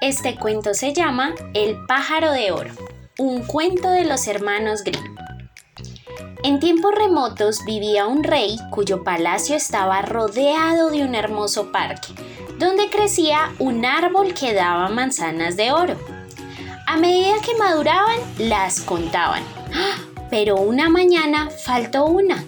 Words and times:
Este 0.00 0.36
cuento 0.36 0.74
se 0.74 0.92
llama 0.92 1.34
El 1.54 1.84
pájaro 1.86 2.32
de 2.32 2.52
oro, 2.52 2.70
un 3.18 3.42
cuento 3.42 3.90
de 3.90 4.04
los 4.04 4.26
hermanos 4.26 4.82
Grimm. 4.84 5.16
En 6.42 6.58
tiempos 6.58 6.94
remotos 6.94 7.64
vivía 7.66 8.06
un 8.06 8.24
rey 8.24 8.56
cuyo 8.70 9.04
palacio 9.04 9.56
estaba 9.56 10.00
rodeado 10.00 10.90
de 10.90 11.04
un 11.04 11.14
hermoso 11.14 11.70
parque, 11.70 12.14
donde 12.58 12.88
crecía 12.88 13.52
un 13.58 13.84
árbol 13.84 14.32
que 14.32 14.54
daba 14.54 14.88
manzanas 14.88 15.56
de 15.56 15.70
oro. 15.70 15.96
A 16.86 16.96
medida 16.96 17.34
que 17.44 17.54
maduraban, 17.56 18.18
las 18.38 18.80
contaban. 18.80 19.42
¡Ah! 19.74 19.98
Pero 20.30 20.56
una 20.56 20.88
mañana 20.88 21.50
faltó 21.50 22.06
una. 22.06 22.42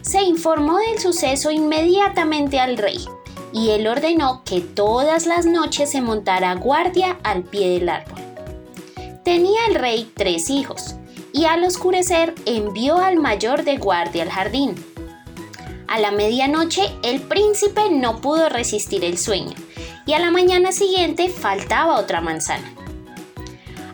Se 0.00 0.22
informó 0.22 0.78
del 0.78 0.98
suceso 0.98 1.50
inmediatamente 1.50 2.58
al 2.58 2.78
rey, 2.78 3.04
y 3.52 3.70
él 3.70 3.86
ordenó 3.86 4.42
que 4.44 4.60
todas 4.60 5.26
las 5.26 5.46
noches 5.46 5.90
se 5.90 6.00
montara 6.00 6.54
guardia 6.54 7.18
al 7.22 7.42
pie 7.42 7.70
del 7.70 7.88
árbol. 7.88 8.20
Tenía 9.24 9.60
el 9.68 9.74
rey 9.74 10.10
tres 10.14 10.50
hijos, 10.50 10.94
y 11.32 11.44
al 11.44 11.64
oscurecer 11.64 12.34
envió 12.46 12.98
al 12.98 13.16
mayor 13.16 13.64
de 13.64 13.76
guardia 13.76 14.22
al 14.22 14.30
jardín. 14.30 14.74
A 15.88 15.98
la 15.98 16.10
medianoche 16.10 16.82
el 17.02 17.20
príncipe 17.20 17.90
no 17.90 18.20
pudo 18.20 18.48
resistir 18.48 19.04
el 19.04 19.18
sueño, 19.18 19.54
y 20.06 20.12
a 20.12 20.18
la 20.18 20.30
mañana 20.30 20.72
siguiente 20.72 21.28
faltaba 21.28 21.98
otra 21.98 22.20
manzana. 22.20 22.72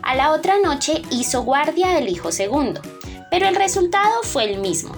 A 0.01 0.15
la 0.15 0.31
otra 0.31 0.59
noche 0.59 1.01
hizo 1.11 1.43
guardia 1.43 1.97
el 1.97 2.07
hijo 2.07 2.31
segundo, 2.31 2.81
pero 3.29 3.47
el 3.47 3.55
resultado 3.55 4.23
fue 4.23 4.45
el 4.45 4.59
mismo. 4.59 4.95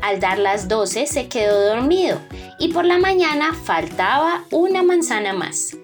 Al 0.00 0.20
dar 0.20 0.38
las 0.38 0.68
doce 0.68 1.06
se 1.06 1.28
quedó 1.28 1.74
dormido 1.74 2.20
y 2.58 2.68
por 2.68 2.84
la 2.84 2.98
mañana 2.98 3.54
faltaba 3.54 4.44
una 4.50 4.82
manzana 4.82 5.32
más. 5.32 5.76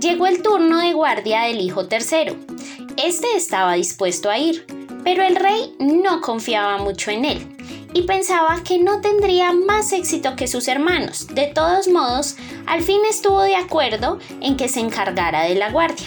Llegó 0.00 0.26
el 0.26 0.42
turno 0.42 0.80
de 0.80 0.92
guardia 0.92 1.42
del 1.42 1.60
hijo 1.60 1.86
tercero. 1.86 2.34
Este 2.96 3.36
estaba 3.36 3.74
dispuesto 3.74 4.30
a 4.30 4.38
ir, 4.38 4.66
pero 5.04 5.22
el 5.22 5.36
rey 5.36 5.74
no 5.78 6.20
confiaba 6.20 6.78
mucho 6.78 7.10
en 7.10 7.24
él 7.24 7.52
y 7.94 8.02
pensaba 8.02 8.62
que 8.64 8.78
no 8.78 9.00
tendría 9.00 9.52
más 9.52 9.92
éxito 9.92 10.34
que 10.36 10.48
sus 10.48 10.68
hermanos. 10.68 11.26
De 11.28 11.46
todos 11.48 11.88
modos, 11.88 12.36
al 12.66 12.82
fin 12.82 13.00
estuvo 13.08 13.42
de 13.42 13.56
acuerdo 13.56 14.18
en 14.40 14.56
que 14.56 14.68
se 14.68 14.80
encargara 14.80 15.42
de 15.42 15.54
la 15.54 15.70
guardia. 15.70 16.06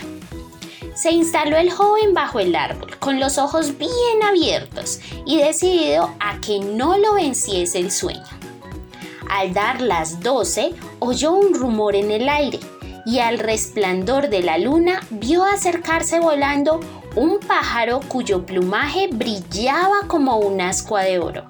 Se 0.96 1.12
instaló 1.12 1.58
el 1.58 1.72
joven 1.72 2.14
bajo 2.14 2.40
el 2.40 2.56
árbol, 2.56 2.98
con 3.00 3.20
los 3.20 3.38
ojos 3.38 3.78
bien 3.78 4.24
abiertos 4.26 5.00
y 5.26 5.38
decidido 5.38 6.10
a 6.20 6.40
que 6.40 6.60
no 6.60 6.98
lo 6.98 7.16
venciese 7.16 7.80
el 7.80 7.92
sueño. 7.92 8.24
Al 9.36 9.54
dar 9.54 9.82
las 9.82 10.22
doce, 10.22 10.74
oyó 11.00 11.34
un 11.34 11.54
rumor 11.56 11.94
en 11.98 12.10
el 12.10 12.30
aire 12.30 12.58
y 13.06 13.20
al 13.20 13.38
resplandor 13.38 14.30
de 14.30 14.42
la 14.42 14.58
luna 14.58 15.02
vio 15.10 15.44
acercarse 15.44 16.22
volando 16.22 16.80
un 17.18 17.40
pájaro 17.46 18.00
cuyo 18.08 18.46
plumaje 18.46 19.10
brillaba 19.12 20.08
como 20.08 20.38
un 20.38 20.62
ascua 20.62 21.02
de 21.02 21.20
oro. 21.20 21.50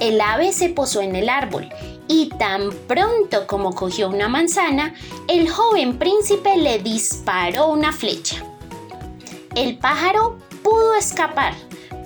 El 0.00 0.20
ave 0.20 0.50
se 0.50 0.70
posó 0.70 1.02
en 1.02 1.14
el 1.14 1.28
árbol 1.28 1.68
y 2.08 2.30
tan 2.30 2.70
pronto 2.88 3.46
como 3.46 3.72
cogió 3.72 4.08
una 4.08 4.26
manzana, 4.26 4.94
el 5.28 5.48
joven 5.48 5.98
príncipe 6.00 6.56
le 6.56 6.80
disparó 6.80 7.68
una 7.68 7.92
flecha. 7.92 8.42
El 9.54 9.78
pájaro 9.78 10.36
pudo 10.64 10.96
escapar, 10.96 11.54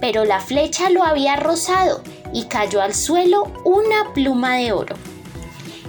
pero 0.03 0.27
la 0.27 0.39
flecha 0.39 0.91
lo 0.91 1.03
había 1.03 1.37
rozado 1.37 2.03
y 2.35 2.45
cayó 2.45 2.83
al 2.83 2.95
suelo 2.95 3.45
una 3.65 4.13
pluma 4.13 4.57
de 4.57 4.73
oro. 4.73 4.97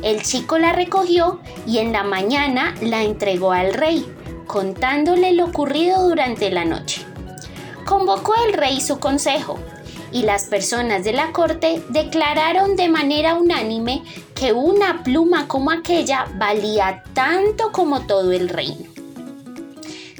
El 0.01 0.21
chico 0.21 0.57
la 0.57 0.71
recogió 0.71 1.41
y 1.65 1.79
en 1.79 1.91
la 1.91 2.03
mañana 2.03 2.75
la 2.81 3.03
entregó 3.03 3.52
al 3.52 3.73
rey, 3.73 4.05
contándole 4.45 5.33
lo 5.33 5.45
ocurrido 5.45 6.07
durante 6.07 6.52
la 6.52 6.63
noche. 6.63 7.02
Convocó 7.85 8.33
el 8.47 8.53
rey 8.53 8.79
su 8.79 8.99
consejo 8.99 9.59
y 10.11 10.21
las 10.21 10.45
personas 10.45 11.03
de 11.03 11.14
la 11.14 11.31
corte 11.31 11.83
declararon 11.89 12.75
de 12.75 12.87
manera 12.87 13.33
unánime 13.33 14.03
que 14.36 14.53
una 14.53 15.03
pluma 15.03 15.47
como 15.47 15.71
aquella 15.71 16.25
valía 16.37 17.03
tanto 17.14 17.71
como 17.71 18.05
todo 18.05 18.31
el 18.31 18.47
reino. 18.49 18.86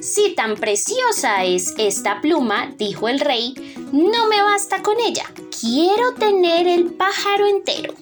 Si 0.01 0.35
tan 0.35 0.55
preciosa 0.55 1.44
es 1.45 1.73
esta 1.77 2.21
pluma, 2.21 2.71
dijo 2.77 3.07
el 3.07 3.19
rey, 3.19 3.55
no 3.91 4.28
me 4.28 4.41
basta 4.41 4.81
con 4.81 5.00
ella, 5.00 5.25
quiero 5.59 6.13
tener 6.13 6.68
el 6.68 6.94
pájaro 6.94 7.47
entero. 7.47 7.94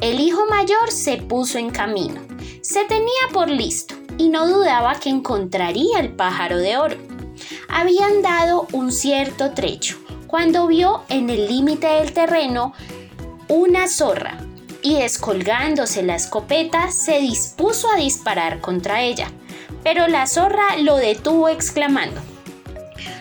El 0.00 0.20
hijo 0.20 0.46
mayor 0.46 0.90
se 0.90 1.16
puso 1.16 1.58
en 1.58 1.70
camino, 1.70 2.20
se 2.62 2.84
tenía 2.84 3.28
por 3.32 3.48
listo 3.48 3.94
y 4.16 4.28
no 4.28 4.46
dudaba 4.46 4.98
que 4.98 5.10
encontraría 5.10 6.00
el 6.00 6.12
pájaro 6.12 6.58
de 6.58 6.76
oro. 6.76 6.96
Habían 7.68 8.22
dado 8.22 8.66
un 8.72 8.92
cierto 8.92 9.52
trecho 9.52 9.98
cuando 10.26 10.66
vio 10.66 11.02
en 11.08 11.30
el 11.30 11.48
límite 11.48 11.86
del 11.86 12.12
terreno 12.12 12.74
una 13.48 13.88
zorra 13.88 14.38
y 14.82 14.94
descolgándose 14.94 16.02
la 16.02 16.16
escopeta 16.16 16.90
se 16.90 17.20
dispuso 17.20 17.90
a 17.90 17.96
disparar 17.96 18.60
contra 18.60 19.02
ella. 19.02 19.28
Pero 19.82 20.08
la 20.08 20.26
zorra 20.26 20.76
lo 20.78 20.96
detuvo 20.96 21.48
exclamando, 21.48 22.20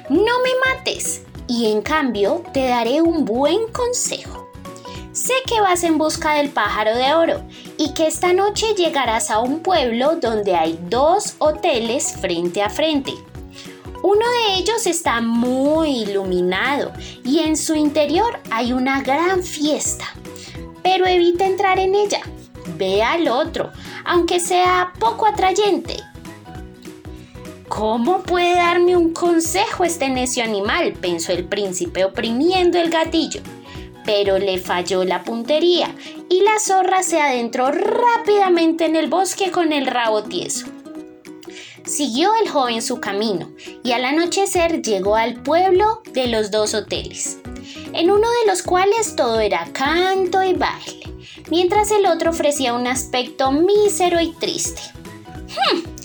No 0.09 0.33
me 0.43 0.75
mates, 0.75 1.21
y 1.47 1.71
en 1.71 1.81
cambio 1.81 2.43
te 2.53 2.67
daré 2.67 3.01
un 3.01 3.25
buen 3.25 3.71
consejo. 3.71 4.47
Sé 5.11 5.33
que 5.47 5.59
vas 5.61 5.83
en 5.83 5.97
busca 5.97 6.33
del 6.35 6.49
pájaro 6.49 6.95
de 6.95 7.13
oro 7.13 7.41
y 7.77 7.93
que 7.93 8.05
esta 8.05 8.33
noche 8.33 8.75
llegarás 8.75 9.31
a 9.31 9.39
un 9.39 9.61
pueblo 9.61 10.17
donde 10.17 10.55
hay 10.55 10.79
dos 10.89 11.35
hoteles 11.39 12.15
frente 12.21 12.61
a 12.61 12.69
frente. 12.69 13.13
Uno 14.03 14.25
de 14.29 14.59
ellos 14.59 14.85
está 14.85 15.19
muy 15.21 16.03
iluminado 16.03 16.93
y 17.23 17.39
en 17.39 17.57
su 17.57 17.73
interior 17.73 18.39
hay 18.51 18.73
una 18.73 19.01
gran 19.01 19.43
fiesta. 19.43 20.05
Pero 20.83 21.07
evita 21.07 21.47
entrar 21.47 21.79
en 21.79 21.95
ella. 21.95 22.21
Ve 22.77 23.01
al 23.01 23.27
otro, 23.27 23.71
aunque 24.05 24.39
sea 24.39 24.93
poco 24.99 25.25
atrayente, 25.25 25.97
¿Cómo 27.69 28.23
puede 28.23 28.55
darme 28.55 28.95
un 28.95 29.13
consejo 29.13 29.83
este 29.83 30.09
necio 30.09 30.43
animal? 30.43 30.93
pensó 30.93 31.33
el 31.33 31.45
príncipe 31.45 32.05
oprimiendo 32.05 32.79
el 32.79 32.89
gatillo. 32.89 33.41
Pero 34.05 34.39
le 34.39 34.57
falló 34.57 35.03
la 35.03 35.23
puntería 35.23 35.93
y 36.29 36.41
la 36.41 36.59
zorra 36.59 37.03
se 37.03 37.19
adentró 37.19 37.69
rápidamente 37.71 38.85
en 38.85 38.95
el 38.95 39.07
bosque 39.07 39.51
con 39.51 39.73
el 39.73 39.85
rabo 39.85 40.23
tieso. 40.23 40.67
Siguió 41.85 42.31
el 42.41 42.49
joven 42.49 42.81
su 42.81 43.01
camino 43.01 43.51
y 43.83 43.91
al 43.91 44.05
anochecer 44.05 44.81
llegó 44.81 45.15
al 45.15 45.41
pueblo 45.43 46.01
de 46.13 46.27
los 46.27 46.51
dos 46.51 46.73
hoteles, 46.73 47.37
en 47.93 48.11
uno 48.11 48.27
de 48.29 48.47
los 48.47 48.61
cuales 48.61 49.15
todo 49.15 49.41
era 49.41 49.67
canto 49.73 50.41
y 50.41 50.53
baile, 50.53 51.13
mientras 51.49 51.91
el 51.91 52.05
otro 52.05 52.31
ofrecía 52.31 52.73
un 52.73 52.87
aspecto 52.87 53.51
mísero 53.51 54.21
y 54.21 54.31
triste. 54.33 54.81
¡Hmm! 55.47 55.96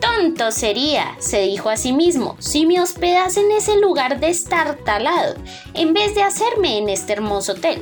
Tonto 0.00 0.52
sería, 0.52 1.16
se 1.18 1.42
dijo 1.42 1.70
a 1.70 1.76
sí 1.76 1.92
mismo, 1.92 2.36
si 2.38 2.66
me 2.66 2.80
hospedase 2.80 3.40
en 3.40 3.50
ese 3.50 3.78
lugar 3.80 4.20
destartalado, 4.20 5.34
en 5.74 5.92
vez 5.92 6.14
de 6.14 6.22
hacerme 6.22 6.78
en 6.78 6.88
este 6.88 7.14
hermoso 7.14 7.52
hotel. 7.52 7.80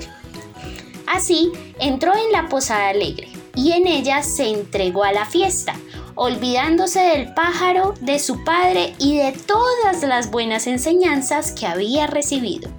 Así 1.07 1.53
entró 1.79 2.15
en 2.15 2.33
la 2.33 2.49
posada 2.49 2.89
alegre 2.89 3.29
y 3.55 3.73
en 3.73 3.87
ella 3.87 4.23
se 4.23 4.49
entregó 4.49 5.05
a 5.05 5.13
la 5.13 5.27
fiesta, 5.27 5.75
olvidándose 6.15 7.01
del 7.01 7.35
pájaro, 7.35 7.95
de 8.01 8.19
su 8.19 8.45
padre 8.45 8.95
y 8.99 9.19
de 9.19 9.33
todas 9.33 10.03
las 10.03 10.31
buenas 10.31 10.67
enseñanzas 10.67 11.53
que 11.53 11.67
había 11.67 12.07
recibido. 12.07 12.71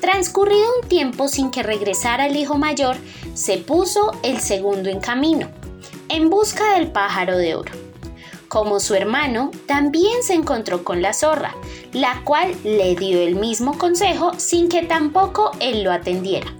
Transcurrido 0.00 0.66
un 0.82 0.88
tiempo 0.88 1.28
sin 1.28 1.50
que 1.50 1.62
regresara 1.62 2.26
el 2.26 2.36
hijo 2.36 2.58
mayor, 2.58 2.96
se 3.34 3.58
puso 3.58 4.12
el 4.22 4.40
segundo 4.40 4.90
en 4.90 5.00
camino, 5.00 5.48
en 6.08 6.28
busca 6.28 6.74
del 6.74 6.90
pájaro 6.90 7.38
de 7.38 7.54
oro. 7.54 7.83
Como 8.54 8.78
su 8.78 8.94
hermano, 8.94 9.50
también 9.66 10.22
se 10.22 10.32
encontró 10.32 10.84
con 10.84 11.02
la 11.02 11.12
zorra, 11.12 11.56
la 11.92 12.22
cual 12.22 12.54
le 12.62 12.94
dio 12.94 13.20
el 13.20 13.34
mismo 13.34 13.76
consejo 13.76 14.30
sin 14.36 14.68
que 14.68 14.82
tampoco 14.82 15.50
él 15.58 15.82
lo 15.82 15.90
atendiera. 15.90 16.54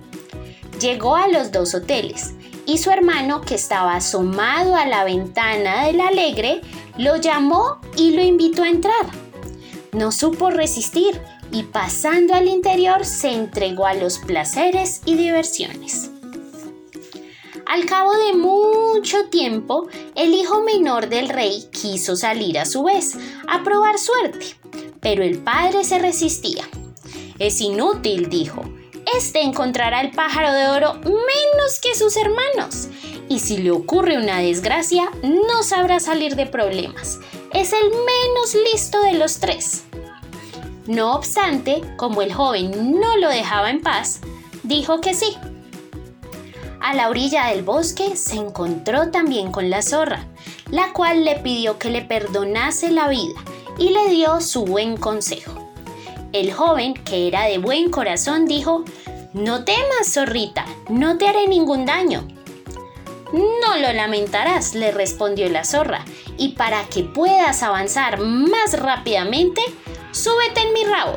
Llegó 0.81 1.15
a 1.15 1.29
los 1.29 1.53
dos 1.53 1.73
hoteles 1.73 2.35
y 2.67 2.79
su 2.79 2.91
hermano, 2.91 3.43
que 3.43 3.55
estaba 3.55 3.95
asomado 3.95 4.75
a 4.75 4.87
la 4.87 5.05
ventana 5.05 5.87
del 5.87 6.01
alegre, 6.01 6.63
lo 6.99 7.15
llamó 7.15 7.79
y 7.97 8.11
lo 8.11 8.25
invitó 8.25 8.65
a 8.65 8.71
entrar. 8.71 9.07
No 9.93 10.11
supo 10.11 10.51
resistir 10.51 11.21
y 11.53 11.63
pasando 11.63 12.35
al 12.35 12.49
interior 12.49 13.05
se 13.05 13.33
entregó 13.33 13.87
a 13.87 13.95
los 13.95 14.19
placeres 14.19 15.01
y 15.05 15.15
diversiones. 15.15 16.11
Al 17.75 17.87
cabo 17.87 18.13
de 18.13 18.35
mucho 18.35 19.25
tiempo, 19.31 19.89
el 20.15 20.33
hijo 20.33 20.63
menor 20.63 21.09
del 21.09 21.29
rey 21.29 21.65
quiso 21.73 22.15
salir 22.15 22.57
a 22.57 22.67
su 22.67 22.85
vez 22.85 23.17
a 23.49 23.65
probar 23.65 23.99
suerte, 23.99 24.55
pero 25.01 25.25
el 25.25 25.43
padre 25.43 25.83
se 25.83 25.99
resistía. 25.99 26.69
Es 27.41 27.61
inútil, 27.61 28.31
dijo. 28.31 28.63
Este 29.17 29.41
encontrará 29.43 30.03
el 30.03 30.13
pájaro 30.13 30.53
de 30.53 30.69
oro 30.69 30.95
menos 31.03 31.81
que 31.83 31.97
sus 31.97 32.17
hermanos, 32.17 32.91
y 33.29 33.41
si 33.41 33.57
le 33.57 33.73
ocurre 33.73 34.19
una 34.19 34.39
desgracia 34.39 35.11
no 35.25 35.65
sabrá 35.65 35.99
salir 35.99 36.37
de 36.37 36.47
problemas. 36.47 37.19
Es 37.53 37.73
el 37.73 37.91
menos 37.91 38.55
listo 38.73 39.03
de 39.03 39.15
los 39.15 39.41
tres. 39.41 39.83
No 40.87 41.17
obstante, 41.17 41.83
como 41.97 42.23
el 42.23 42.33
joven 42.33 43.01
no 43.01 43.17
lo 43.17 43.29
dejaba 43.31 43.71
en 43.71 43.81
paz, 43.81 44.21
dijo 44.63 45.01
que 45.01 45.13
sí. 45.13 45.37
A 46.85 46.93
la 46.93 47.09
orilla 47.09 47.47
del 47.47 47.63
bosque 47.63 48.15
se 48.15 48.37
encontró 48.37 49.11
también 49.11 49.51
con 49.51 49.71
la 49.71 49.81
zorra, 49.81 50.27
la 50.71 50.93
cual 50.93 51.25
le 51.25 51.37
pidió 51.37 51.79
que 51.79 51.89
le 51.89 52.03
perdonase 52.03 52.91
la 52.91 53.09
vida 53.09 53.41
y 53.79 53.89
le 53.89 54.11
dio 54.11 54.43
su 54.43 54.67
buen 54.67 54.99
consejo. 54.99 55.73
El 56.35 56.53
joven, 56.53 56.93
que 56.93 57.27
era 57.27 57.45
de 57.45 57.57
buen 57.57 57.91
corazón, 57.91 58.45
dijo, 58.45 58.85
No 59.33 59.65
temas, 59.65 60.13
zorrita, 60.13 60.67
no 60.91 61.17
te 61.17 61.27
haré 61.27 61.49
ningún 61.49 61.87
daño. 61.87 62.29
No 63.33 63.79
lo 63.79 63.91
lamentarás, 63.95 64.75
le 64.75 64.91
respondió 64.91 65.49
la 65.49 65.65
zorra, 65.65 66.05
y 66.37 66.51
para 66.51 66.85
que 66.91 67.03
puedas 67.03 67.63
avanzar 67.63 68.21
más 68.21 68.79
rápidamente, 68.79 69.63
súbete 70.13 70.61
en 70.61 70.75
mi 70.75 70.85
rabo. 70.85 71.17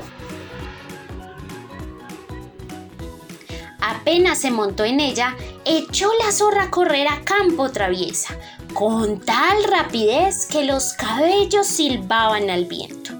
Apenas 3.81 4.37
se 4.39 4.51
montó 4.51 4.83
en 4.83 4.99
ella, 4.99 5.35
echó 5.67 6.09
la 6.23 6.31
zorra 6.31 6.63
a 6.63 6.71
correr 6.71 7.07
a 7.07 7.21
campo 7.23 7.69
traviesa, 7.71 8.37
con 8.73 9.19
tal 9.19 9.63
rapidez 9.65 10.45
que 10.45 10.63
los 10.63 10.93
cabellos 10.93 11.67
silbaban 11.67 12.49
al 12.49 12.65
viento. 12.65 13.11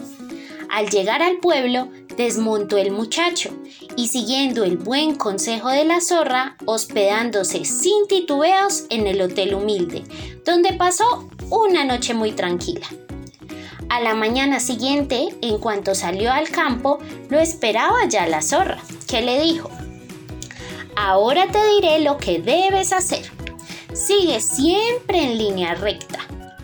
Al 0.70 0.90
llegar 0.90 1.22
al 1.22 1.38
pueblo, 1.38 1.90
desmontó 2.16 2.78
el 2.78 2.92
muchacho 2.92 3.50
y 3.96 4.08
siguiendo 4.08 4.64
el 4.64 4.78
buen 4.78 5.16
consejo 5.16 5.70
de 5.70 5.86
la 5.86 6.02
zorra, 6.02 6.56
hospedándose 6.66 7.66
sin 7.66 8.08
titubeos 8.08 8.86
en 8.90 9.08
el 9.08 9.22
hotel 9.22 9.54
humilde, 9.54 10.04
donde 10.46 10.74
pasó 10.74 11.28
una 11.50 11.84
noche 11.84 12.14
muy 12.14 12.32
tranquila. 12.32 12.88
A 13.90 14.02
la 14.02 14.14
mañana 14.16 14.60
siguiente, 14.60 15.30
en 15.42 15.60
cuanto 15.60 15.96
salió 15.96 16.32
al 16.32 16.50
campo, 16.50 17.00
lo 17.30 17.40
esperaba 17.40 18.06
ya 18.08 18.28
la 18.28 18.42
zorra, 18.42 18.82
que 19.08 19.22
le 19.22 19.42
dijo, 19.42 19.70
Ahora 21.00 21.46
te 21.52 21.64
diré 21.76 22.00
lo 22.00 22.18
que 22.18 22.40
debes 22.40 22.92
hacer. 22.92 23.32
Sigue 23.94 24.40
siempre 24.40 25.22
en 25.22 25.38
línea 25.38 25.76
recta. 25.76 26.18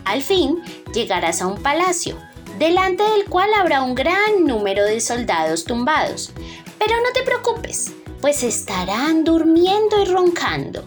Al 0.04 0.22
fin 0.22 0.60
llegarás 0.92 1.40
a 1.40 1.46
un 1.46 1.62
palacio, 1.62 2.18
delante 2.58 3.04
del 3.04 3.26
cual 3.26 3.54
habrá 3.54 3.82
un 3.84 3.94
gran 3.94 4.44
número 4.44 4.84
de 4.84 5.00
soldados 5.00 5.64
tumbados. 5.64 6.32
Pero 6.80 6.96
no 6.96 7.12
te 7.12 7.22
preocupes, 7.22 7.92
pues 8.20 8.42
estarán 8.42 9.22
durmiendo 9.22 10.02
y 10.02 10.06
roncando. 10.06 10.82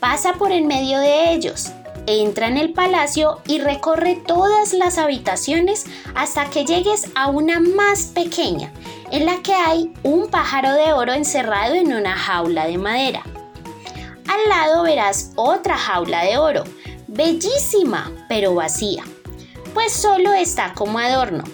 Pasa 0.00 0.32
por 0.32 0.50
en 0.50 0.66
medio 0.66 0.98
de 0.98 1.34
ellos, 1.34 1.72
entra 2.06 2.48
en 2.48 2.58
el 2.58 2.72
palacio 2.72 3.40
y 3.46 3.60
recorre 3.60 4.16
todas 4.26 4.72
las 4.72 4.98
habitaciones 4.98 5.86
hasta 6.14 6.50
que 6.50 6.64
llegues 6.64 7.10
a 7.14 7.28
una 7.28 7.60
más 7.60 8.06
pequeña, 8.06 8.72
en 9.10 9.26
la 9.26 9.42
que 9.42 9.54
hay 9.54 9.92
un 10.02 10.28
pájaro 10.28 10.72
de 10.72 10.92
oro 10.92 11.12
encerrado 11.12 11.74
en 11.74 11.92
una 11.92 12.16
jaula 12.16 12.66
de 12.66 12.78
madera. 12.78 13.22
Al 14.28 14.48
lado 14.48 14.82
verás 14.82 15.32
otra 15.36 15.76
jaula 15.76 16.24
de 16.24 16.38
oro, 16.38 16.64
bellísima, 17.08 18.10
pero 18.28 18.54
vacía 18.54 19.04
pues 19.74 19.92
solo 19.92 20.32
está 20.32 20.74
como 20.74 20.98
adorno. 20.98 21.44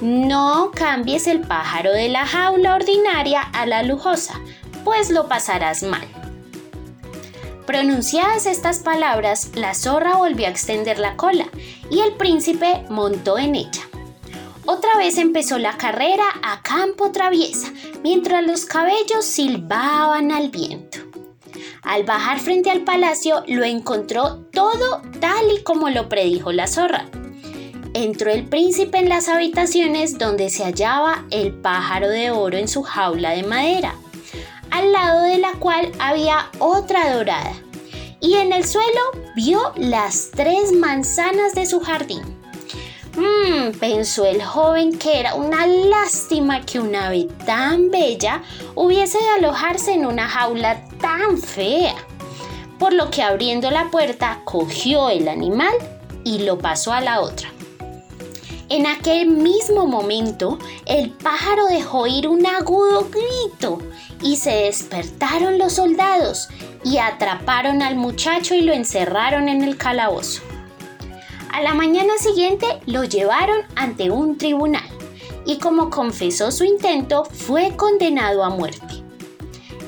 No 0.00 0.70
cambies 0.74 1.26
el 1.26 1.40
pájaro 1.40 1.92
de 1.92 2.08
la 2.08 2.26
jaula 2.26 2.74
ordinaria 2.74 3.42
a 3.42 3.66
la 3.66 3.82
lujosa, 3.82 4.40
pues 4.84 5.10
lo 5.10 5.28
pasarás 5.28 5.82
mal. 5.82 6.06
Pronunciadas 7.70 8.46
estas 8.46 8.80
palabras, 8.80 9.52
la 9.54 9.74
zorra 9.74 10.16
volvió 10.16 10.48
a 10.48 10.50
extender 10.50 10.98
la 10.98 11.14
cola 11.16 11.46
y 11.88 12.00
el 12.00 12.14
príncipe 12.14 12.84
montó 12.90 13.38
en 13.38 13.54
ella. 13.54 13.82
Otra 14.66 14.96
vez 14.98 15.18
empezó 15.18 15.56
la 15.56 15.78
carrera 15.78 16.24
a 16.42 16.62
campo 16.62 17.12
traviesa, 17.12 17.72
mientras 18.02 18.44
los 18.44 18.64
cabellos 18.64 19.24
silbaban 19.24 20.32
al 20.32 20.48
viento. 20.48 20.98
Al 21.82 22.02
bajar 22.02 22.40
frente 22.40 22.72
al 22.72 22.80
palacio 22.80 23.44
lo 23.46 23.62
encontró 23.62 24.38
todo 24.52 25.02
tal 25.20 25.52
y 25.56 25.62
como 25.62 25.90
lo 25.90 26.08
predijo 26.08 26.50
la 26.50 26.66
zorra 26.66 27.06
entró 27.94 28.30
el 28.30 28.46
príncipe 28.46 28.98
en 28.98 29.08
las 29.08 29.28
habitaciones 29.28 30.16
donde 30.18 30.48
se 30.50 30.64
hallaba 30.64 31.24
el 31.30 31.52
pájaro 31.52 32.08
de 32.08 32.30
oro 32.30 32.56
en 32.56 32.68
su 32.68 32.82
jaula 32.82 33.30
de 33.30 33.42
madera, 33.42 33.94
al 34.70 34.92
lado 34.92 35.22
de 35.22 35.38
la 35.38 35.52
cual 35.54 35.92
había 35.98 36.50
otra 36.58 37.14
dorada, 37.14 37.52
y 38.20 38.34
en 38.34 38.52
el 38.52 38.64
suelo 38.64 39.00
vio 39.36 39.72
las 39.76 40.30
tres 40.30 40.72
manzanas 40.72 41.54
de 41.54 41.66
su 41.66 41.80
jardín. 41.80 42.22
Mmm, 43.16 43.72
pensó 43.78 44.24
el 44.24 44.42
joven 44.42 44.96
que 44.96 45.18
era 45.18 45.34
una 45.34 45.66
lástima 45.66 46.60
que 46.60 46.78
una 46.78 47.08
ave 47.08 47.28
tan 47.44 47.90
bella 47.90 48.42
hubiese 48.74 49.18
de 49.18 49.28
alojarse 49.30 49.92
en 49.92 50.06
una 50.06 50.28
jaula 50.28 50.84
tan 51.00 51.38
fea, 51.38 51.96
por 52.78 52.92
lo 52.92 53.10
que 53.10 53.22
abriendo 53.22 53.70
la 53.70 53.90
puerta 53.90 54.42
cogió 54.44 55.10
el 55.10 55.28
animal 55.28 55.74
y 56.24 56.40
lo 56.40 56.58
pasó 56.58 56.92
a 56.92 57.00
la 57.00 57.20
otra. 57.20 57.50
En 58.70 58.86
aquel 58.86 59.26
mismo 59.26 59.88
momento, 59.88 60.56
el 60.86 61.10
pájaro 61.10 61.66
dejó 61.66 62.06
ir 62.06 62.28
un 62.28 62.46
agudo 62.46 63.08
grito 63.10 63.80
y 64.22 64.36
se 64.36 64.50
despertaron 64.50 65.58
los 65.58 65.72
soldados 65.72 66.48
y 66.84 66.98
atraparon 66.98 67.82
al 67.82 67.96
muchacho 67.96 68.54
y 68.54 68.60
lo 68.60 68.72
encerraron 68.72 69.48
en 69.48 69.64
el 69.64 69.76
calabozo. 69.76 70.42
A 71.52 71.62
la 71.62 71.74
mañana 71.74 72.12
siguiente 72.20 72.66
lo 72.86 73.02
llevaron 73.02 73.62
ante 73.74 74.12
un 74.12 74.38
tribunal 74.38 74.88
y 75.44 75.58
como 75.58 75.90
confesó 75.90 76.52
su 76.52 76.62
intento 76.62 77.24
fue 77.24 77.74
condenado 77.76 78.44
a 78.44 78.50
muerte. 78.50 78.89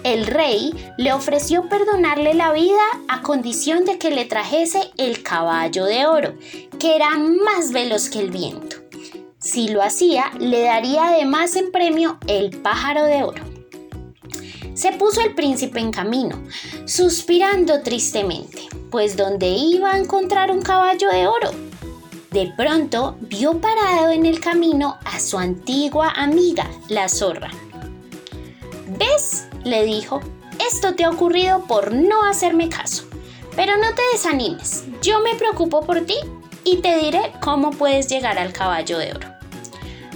El 0.04 0.26
rey 0.26 0.72
le 0.98 1.12
ofreció 1.12 1.68
perdonarle 1.68 2.34
la 2.34 2.52
vida 2.52 2.82
a 3.06 3.22
condición 3.22 3.84
de 3.84 3.98
que 3.98 4.10
le 4.10 4.24
trajese 4.24 4.90
el 4.96 5.22
caballo 5.22 5.84
de 5.84 6.06
oro, 6.06 6.34
que 6.80 6.96
era 6.96 7.10
más 7.18 7.70
veloz 7.72 8.10
que 8.10 8.18
el 8.18 8.30
viento. 8.30 8.76
Si 9.38 9.68
lo 9.68 9.82
hacía, 9.82 10.32
le 10.40 10.62
daría 10.62 11.08
además 11.08 11.54
en 11.54 11.70
premio 11.70 12.18
el 12.26 12.50
pájaro 12.62 13.04
de 13.04 13.22
oro. 13.22 13.44
Se 14.74 14.92
puso 14.92 15.20
el 15.20 15.34
príncipe 15.34 15.78
en 15.78 15.92
camino, 15.92 16.42
suspirando 16.84 17.82
tristemente, 17.82 18.68
pues 18.90 19.16
donde 19.16 19.48
iba 19.48 19.92
a 19.92 19.98
encontrar 19.98 20.50
un 20.50 20.62
caballo 20.62 21.10
de 21.10 21.26
oro. 21.28 21.50
De 22.32 22.52
pronto 22.56 23.16
vio 23.20 23.60
parado 23.60 24.10
en 24.10 24.26
el 24.26 24.40
camino 24.40 24.96
a 25.04 25.20
su 25.20 25.38
antigua 25.38 26.10
amiga, 26.16 26.68
la 26.88 27.08
zorra. 27.08 27.50
¿Ves? 28.98 29.46
Le 29.64 29.84
dijo, 29.84 30.20
esto 30.70 30.94
te 30.94 31.04
ha 31.04 31.10
ocurrido 31.10 31.64
por 31.66 31.92
no 31.92 32.24
hacerme 32.24 32.68
caso. 32.68 33.04
Pero 33.56 33.76
no 33.76 33.94
te 33.94 34.02
desanimes, 34.12 34.84
yo 35.02 35.20
me 35.20 35.34
preocupo 35.34 35.82
por 35.82 36.00
ti 36.02 36.16
y 36.64 36.78
te 36.78 36.96
diré 36.98 37.32
cómo 37.40 37.70
puedes 37.70 38.08
llegar 38.08 38.38
al 38.38 38.52
caballo 38.52 38.98
de 38.98 39.12
oro. 39.12 39.28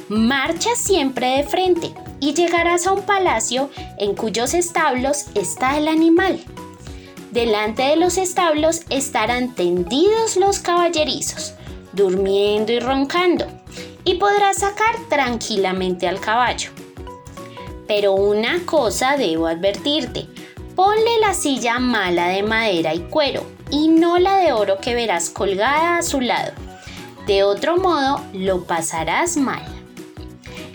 Marcha 0.08 0.70
siempre 0.76 1.38
de 1.38 1.42
frente 1.44 1.92
y 2.20 2.32
llegarás 2.32 2.86
a 2.86 2.92
un 2.92 3.02
palacio 3.02 3.70
en 3.98 4.14
cuyos 4.14 4.54
establos 4.54 5.26
está 5.34 5.76
el 5.76 5.88
animal. 5.88 6.40
Delante 7.32 7.82
de 7.82 7.96
los 7.96 8.16
establos 8.16 8.82
estarán 8.88 9.54
tendidos 9.54 10.36
los 10.36 10.60
caballerizos, 10.60 11.54
durmiendo 11.92 12.72
y 12.72 12.78
roncando, 12.78 13.46
y 14.04 14.14
podrás 14.14 14.58
sacar 14.58 14.94
tranquilamente 15.10 16.08
al 16.08 16.20
caballo. 16.20 16.70
Pero 17.86 18.14
una 18.14 18.64
cosa 18.64 19.16
debo 19.16 19.46
advertirte, 19.46 20.26
ponle 20.74 21.20
la 21.20 21.34
silla 21.34 21.78
mala 21.78 22.28
de 22.28 22.42
madera 22.42 22.94
y 22.94 23.00
cuero, 23.00 23.44
y 23.70 23.88
no 23.88 24.18
la 24.18 24.38
de 24.38 24.52
oro 24.52 24.78
que 24.80 24.94
verás 24.94 25.30
colgada 25.30 25.98
a 25.98 26.02
su 26.02 26.20
lado. 26.20 26.52
De 27.26 27.42
otro 27.42 27.76
modo, 27.76 28.20
lo 28.32 28.64
pasarás 28.64 29.36
mal. 29.36 29.64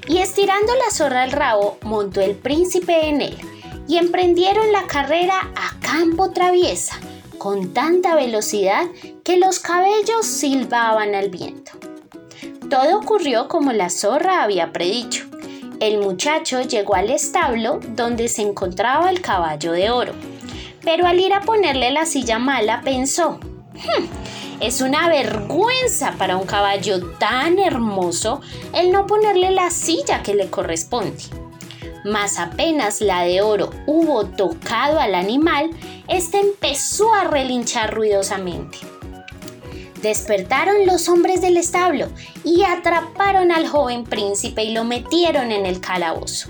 Y 0.08 0.18
estirando 0.18 0.74
la 0.76 0.92
zorra 0.92 1.24
al 1.24 1.32
rabo, 1.32 1.78
montó 1.84 2.22
el 2.22 2.36
príncipe 2.36 3.08
en 3.08 3.22
él, 3.22 3.38
y 3.88 3.98
emprendieron 3.98 4.72
la 4.72 4.88
carrera 4.88 5.52
a 5.56 5.80
campo 5.80 6.32
traviesa, 6.32 7.00
con 7.38 7.74
tanta 7.74 8.16
velocidad 8.16 8.88
que 9.24 9.38
los 9.38 9.60
cabellos 9.60 10.26
silbaban 10.26 11.16
al 11.16 11.30
viento. 11.30 11.72
Todo 12.70 13.00
ocurrió 13.00 13.48
como 13.48 13.74
la 13.74 13.90
zorra 13.90 14.44
había 14.44 14.72
predicho. 14.72 15.26
El 15.82 15.98
muchacho 15.98 16.62
llegó 16.62 16.96
al 16.96 17.10
establo 17.10 17.82
donde 17.90 18.30
se 18.30 18.42
encontraba 18.42 19.10
el 19.10 19.20
caballo 19.20 19.74
de 19.74 19.90
oro 19.90 20.14
pero 20.84 21.06
al 21.06 21.20
ir 21.20 21.34
a 21.34 21.42
ponerle 21.42 21.92
la 21.92 22.06
silla 22.06 22.40
mala 22.40 22.82
pensó, 22.82 23.40
hmm, 23.74 24.62
es 24.62 24.82
una 24.82 25.10
vergüenza 25.10 26.14
para 26.18 26.38
un 26.38 26.46
caballo 26.46 27.12
tan 27.18 27.60
hermoso 27.60 28.42
el 28.74 28.92
no 28.92 29.08
ponerle 29.08 29.52
la 29.52 29.70
silla 29.70 30.22
que 30.24 30.34
le 30.34 30.50
corresponde. 30.50 31.24
mas 32.04 32.40
apenas 32.40 33.00
la 33.00 33.22
de 33.22 33.42
oro 33.42 33.70
hubo 33.86 34.26
tocado 34.26 35.00
al 35.00 35.14
animal, 35.14 35.70
éste 36.08 36.40
empezó 36.40 37.14
a 37.14 37.26
relinchar 37.26 37.94
ruidosamente. 37.94 38.80
Despertaron 40.02 40.86
los 40.86 41.08
hombres 41.10 41.42
del 41.42 41.58
establo 41.58 42.08
y 42.44 42.64
atraparon 42.64 43.52
al 43.52 43.68
joven 43.68 44.04
príncipe 44.04 44.64
y 44.64 44.74
lo 44.74 44.84
metieron 44.84 45.52
en 45.52 45.66
el 45.66 45.80
calabozo. 45.80 46.50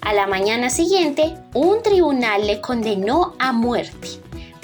A 0.00 0.12
la 0.12 0.26
mañana 0.26 0.70
siguiente, 0.70 1.34
un 1.54 1.82
tribunal 1.82 2.46
le 2.46 2.60
condenó 2.60 3.34
a 3.38 3.52
muerte, 3.52 4.08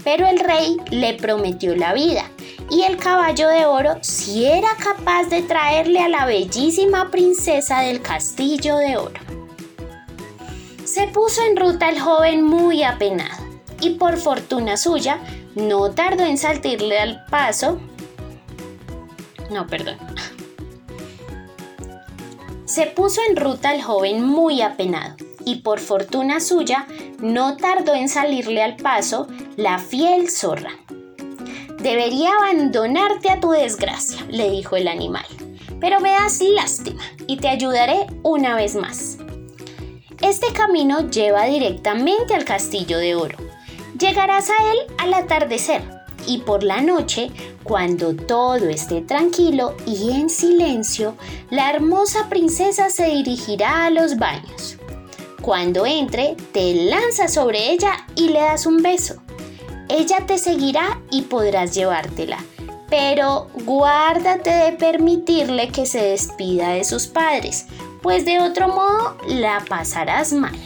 pero 0.03 0.27
el 0.27 0.39
rey 0.39 0.77
le 0.91 1.15
prometió 1.15 1.75
la 1.77 1.93
vida 1.93 2.31
y 2.71 2.83
el 2.83 2.97
caballo 2.97 3.49
de 3.49 3.67
oro 3.67 3.97
si 4.01 4.45
era 4.45 4.69
capaz 4.79 5.25
de 5.25 5.43
traerle 5.43 6.01
a 6.01 6.09
la 6.09 6.27
bellísima 6.27 7.11
princesa 7.11 7.81
del 7.81 8.01
castillo 8.01 8.77
de 8.79 8.97
oro. 8.97 9.21
Se 10.85 11.09
puso 11.09 11.43
en 11.43 11.57
ruta 11.57 11.89
el 11.89 12.01
joven 12.01 12.43
muy 12.43 12.83
apenado 12.83 13.45
y 13.81 13.91
por 13.91 14.17
fortuna 14.17 14.77
suya 14.77 15.21
no 15.55 15.91
tardó 15.91 16.25
en 16.25 16.39
saltirle 16.39 16.99
al 16.99 17.25
paso. 17.27 17.81
No, 19.55 19.69
perdón. 19.69 19.97
Se 22.65 22.87
puso 22.87 23.21
en 23.29 23.37
ruta 23.37 23.73
el 23.73 23.83
joven 23.83 24.21
muy 24.21 24.63
apenado 24.63 25.15
y 25.45 25.61
por 25.61 25.79
fortuna 25.79 26.41
suya 26.41 26.89
no 27.21 27.57
tardó 27.57 27.95
en 27.95 28.09
salirle 28.09 28.65
al 28.65 28.75
paso 28.75 29.29
la 29.57 29.79
fiel 29.79 30.29
zorra. 30.29 30.73
Debería 31.79 32.31
abandonarte 32.33 33.31
a 33.31 33.39
tu 33.39 33.53
desgracia, 33.53 34.27
le 34.29 34.51
dijo 34.51 34.75
el 34.75 34.89
animal, 34.89 35.27
pero 35.81 36.01
me 36.01 36.11
das 36.11 36.41
lástima 36.41 37.05
y 37.29 37.37
te 37.37 37.47
ayudaré 37.47 38.09
una 38.25 38.57
vez 38.57 38.75
más. 38.75 39.19
Este 40.21 40.53
camino 40.53 41.09
lleva 41.11 41.45
directamente 41.45 42.35
al 42.35 42.45
castillo 42.45 42.99
de 42.99 43.15
oro. 43.15 43.39
Llegarás 44.01 44.51
a 44.51 44.73
él 44.73 44.79
al 44.99 45.15
atardecer 45.15 46.04
y 46.27 46.39
por 46.39 46.63
la 46.63 46.81
noche, 46.81 47.31
cuando 47.63 48.15
todo 48.15 48.69
esté 48.69 49.01
tranquilo 49.01 49.75
y 49.87 50.11
en 50.11 50.29
silencio, 50.29 51.17
la 51.51 51.71
hermosa 51.71 52.29
princesa 52.29 52.91
se 52.91 53.07
dirigirá 53.07 53.87
a 53.87 53.91
los 53.91 54.17
baños. 54.17 54.77
Cuando 55.41 55.87
entre, 55.87 56.37
te 56.53 56.75
lanzas 56.75 57.35
sobre 57.35 57.71
ella 57.71 58.07
y 58.17 58.29
le 58.29 58.41
das 58.41 58.67
un 58.67 58.83
beso. 58.83 59.17
Ella 59.89 60.25
te 60.27 60.39
seguirá 60.39 61.01
y 61.11 61.23
podrás 61.23 61.75
llevártela, 61.75 62.39
pero 62.89 63.49
guárdate 63.65 64.51
de 64.51 64.73
permitirle 64.73 65.69
que 65.69 65.85
se 65.85 66.03
despida 66.03 66.71
de 66.71 66.85
sus 66.85 67.07
padres, 67.07 67.67
pues 68.03 68.25
de 68.25 68.41
otro 68.41 68.69
modo 68.69 69.17
la 69.29 69.63
pasarás 69.69 70.33
mal. 70.33 70.59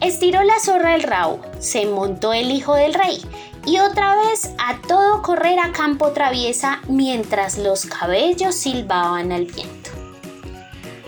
Estiró 0.00 0.42
la 0.44 0.60
zorra 0.60 0.94
el 0.94 1.02
rabo, 1.02 1.40
se 1.58 1.84
montó 1.86 2.32
el 2.32 2.50
hijo 2.50 2.74
del 2.74 2.94
rey 2.94 3.20
y 3.68 3.78
otra 3.80 4.16
vez 4.16 4.50
a 4.56 4.80
todo 4.80 5.20
correr 5.20 5.58
a 5.58 5.72
campo 5.72 6.12
traviesa 6.12 6.80
mientras 6.88 7.58
los 7.58 7.84
cabellos 7.84 8.54
silbaban 8.54 9.30
al 9.30 9.44
viento. 9.44 9.90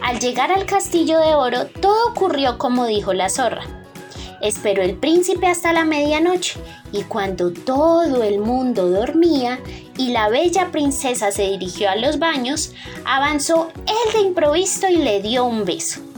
Al 0.03 0.21
llegar 0.21 0.53
al 0.53 0.67
castillo 0.67 1.19
de 1.21 1.35
oro, 1.35 1.69
todo 1.81 2.11
ocurrió 2.11 2.59
como 2.59 2.85
dijo 2.85 3.15
la 3.15 3.31
zorra. 3.31 3.63
Esperó 4.43 4.83
el 4.83 4.97
príncipe 4.97 5.47
hasta 5.47 5.73
la 5.73 5.85
medianoche 5.85 6.61
y 6.93 7.03
cuando 7.05 7.51
todo 7.51 8.23
el 8.23 8.41
mundo 8.41 8.91
dormía 8.91 9.59
y 9.97 10.11
la 10.11 10.29
bella 10.29 10.71
princesa 10.71 11.31
se 11.31 11.45
dirigió 11.45 11.89
a 11.89 11.97
los 11.97 12.19
baños, 12.19 12.75
avanzó 13.07 13.71
él 13.87 14.13
de 14.13 14.21
improviso 14.21 14.87
y 14.87 14.97
le 14.97 15.23
dio 15.23 15.47
un 15.47 15.65
beso. 15.65 16.10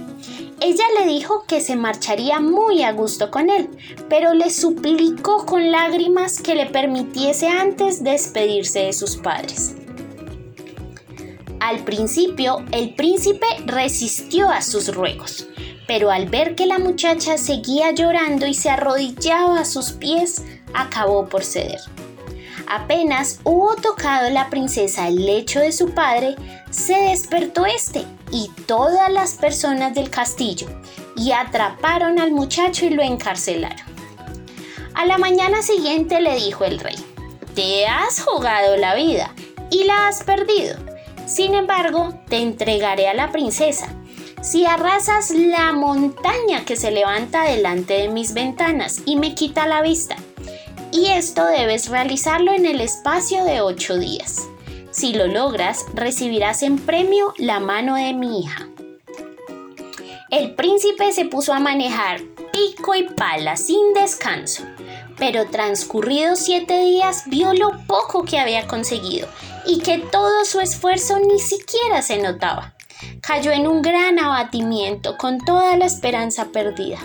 Ella 0.65 0.85
le 0.97 1.13
dijo 1.13 1.43
que 1.49 1.61
se 1.61 1.75
marcharía 1.75 2.39
muy 2.39 2.85
a 2.85 2.93
gusto 2.93 3.33
con 3.33 3.51
él, 3.51 3.69
pero 4.09 4.33
le 4.33 4.49
suplicó 4.49 5.45
con 5.45 5.73
lágrimas 5.73 6.41
que 6.41 6.55
le 6.55 6.67
permitiese 6.67 7.49
antes 7.49 8.05
despedirse 8.05 8.79
de 8.85 8.93
sus 8.93 9.17
padres. 9.17 9.75
Al 11.59 11.81
principio, 11.81 12.65
el 12.71 12.95
príncipe 12.95 13.47
resistió 13.67 14.51
a 14.51 14.63
sus 14.63 14.95
ruegos, 14.95 15.49
pero 15.89 16.13
al 16.13 16.29
ver 16.29 16.55
que 16.55 16.67
la 16.67 16.79
muchacha 16.79 17.39
seguía 17.39 17.91
llorando 17.91 18.47
y 18.47 18.55
se 18.55 18.71
arrodillaba 18.71 19.59
a 19.59 19.65
sus 19.65 19.91
pies, 19.91 20.45
acabó 20.75 21.29
por 21.29 21.43
ceder. 21.43 21.81
Apenas 22.69 23.41
hubo 23.43 23.75
tocado 23.75 24.31
la 24.31 24.49
princesa 24.49 25.09
el 25.09 25.27
lecho 25.27 25.59
de 25.59 25.73
su 25.73 25.91
padre, 25.93 26.37
se 26.71 26.95
despertó 26.95 27.67
este 27.67 28.05
y 28.33 28.51
todas 28.67 29.13
las 29.13 29.35
personas 29.35 29.95
del 29.95 30.11
castillo 30.11 30.67
y 31.15 31.31
atraparon 31.33 32.19
al 32.19 32.33
muchacho 32.33 32.87
y 32.87 32.91
lo 32.91 33.03
encarcelaron. 33.03 33.87
A 34.95 35.07
la 35.07 35.19
mañana 35.19 35.63
siguiente 35.63 36.21
le 36.21 36.35
dijo 36.37 36.65
el 36.65 36.81
rey, 36.81 36.97
te 37.55 37.87
has 37.87 38.23
jugado 38.23 38.77
la 38.77 38.95
vida 38.95 39.35
y 39.71 39.85
la 39.85 40.09
has 40.09 40.25
perdido. 40.25 40.77
Sin 41.27 41.55
embargo, 41.55 42.15
te 42.29 42.39
entregaré 42.39 43.09
a 43.09 43.15
la 43.15 43.31
princesa 43.31 43.89
si 44.43 44.67
arrasas 44.67 45.31
la 45.31 45.73
montaña 45.73 46.65
que 46.65 46.75
se 46.75 46.91
levanta 46.91 47.45
delante 47.45 47.95
de 47.95 48.09
mis 48.09 48.35
ventanas 48.35 49.03
y 49.07 49.17
me 49.17 49.35
quita 49.35 49.67
la 49.67 49.83
vista. 49.83 50.17
Y 50.91 51.07
esto 51.07 51.47
debes 51.47 51.89
realizarlo 51.89 52.53
en 52.53 52.67
el 52.67 52.81
espacio 52.81 53.45
de 53.45 53.61
ocho 53.61 53.97
días. 53.97 54.49
Si 54.93 55.15
lo 55.15 55.27
logras, 55.27 55.87
recibirás 55.95 56.63
en 56.63 56.79
premio 56.79 57.35
la 57.39 57.59
mano 57.59 57.97
de 57.97 58.13
mi 58.13 58.41
hija. 58.41 58.69
El 60.31 60.55
príncipe 60.55 61.13
se 61.13 61.25
puso 61.25 61.53
a 61.53 61.61
manejar 61.61 62.21
pico 62.53 62.95
y 62.95 63.05
pala 63.05 63.57
sin 63.57 63.93
descanso, 63.95 64.63
pero 65.19 65.47
transcurridos 65.51 66.39
siete 66.39 66.81
días 66.83 67.25
vio 67.27 67.53
lo 67.55 67.73
poco 67.87 68.25
que 68.25 68.39
había 68.39 68.67
conseguido 68.67 69.29
y 69.67 69.81
que 69.81 69.99
todo 69.99 70.45
su 70.45 70.61
esfuerzo 70.61 71.19
ni 71.19 71.39
siquiera 71.39 72.03
se 72.03 72.19
notaba 72.23 72.75
cayó 73.21 73.53
en 73.53 73.67
un 73.67 73.83
gran 73.83 74.19
abatimiento 74.19 75.17
con 75.17 75.39
toda 75.39 75.77
la 75.77 75.87
esperanza 75.87 76.47
perdida. 76.47 76.99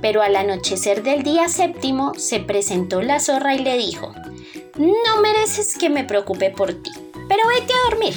Pero 0.00 0.22
al 0.22 0.36
anochecer 0.36 1.02
del 1.02 1.22
día 1.22 1.48
séptimo 1.48 2.14
se 2.14 2.40
presentó 2.40 3.02
la 3.02 3.20
zorra 3.20 3.54
y 3.54 3.58
le 3.58 3.76
dijo, 3.76 4.14
no 4.78 5.20
mereces 5.22 5.76
que 5.78 5.88
me 5.88 6.04
preocupe 6.04 6.50
por 6.50 6.72
ti, 6.72 6.90
pero 7.28 7.48
vete 7.48 7.72
a 7.72 7.90
dormir. 7.90 8.14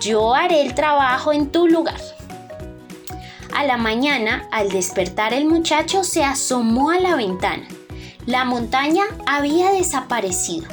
Yo 0.00 0.34
haré 0.34 0.62
el 0.62 0.74
trabajo 0.74 1.32
en 1.32 1.50
tu 1.50 1.68
lugar. 1.68 2.00
A 3.54 3.64
la 3.64 3.76
mañana, 3.76 4.48
al 4.50 4.70
despertar 4.70 5.34
el 5.34 5.44
muchacho 5.44 6.04
se 6.04 6.24
asomó 6.24 6.90
a 6.90 6.98
la 6.98 7.16
ventana. 7.16 7.68
La 8.24 8.44
montaña 8.44 9.04
había 9.26 9.70
desaparecido. 9.72 10.66